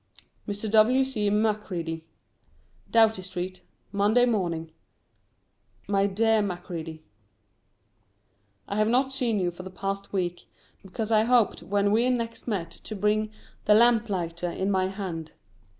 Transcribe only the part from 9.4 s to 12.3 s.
for the past week, because I hoped when we